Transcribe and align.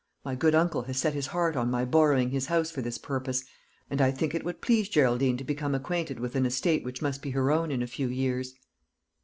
My 0.25 0.33
good 0.33 0.55
uncle 0.55 0.81
has 0.85 0.97
set 0.97 1.13
his 1.13 1.27
heart 1.27 1.55
on 1.55 1.69
my 1.69 1.85
borrowing 1.85 2.31
his 2.31 2.47
house 2.47 2.71
for 2.71 2.81
this 2.81 2.97
purpose, 2.97 3.43
and 3.87 4.01
I 4.01 4.09
think 4.09 4.33
it 4.33 4.43
would 4.43 4.59
please 4.59 4.89
Geraldine 4.89 5.37
to 5.37 5.43
become 5.43 5.75
acquainted 5.75 6.19
with 6.19 6.35
an 6.35 6.47
estate 6.47 6.83
which 6.83 7.03
must 7.03 7.21
be 7.21 7.29
her 7.29 7.51
own 7.51 7.69
in 7.69 7.83
a 7.83 7.85
few 7.85 8.07
years." 8.07 8.55